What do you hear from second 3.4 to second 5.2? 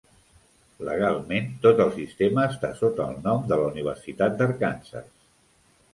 de la Universitat d'Arkansas.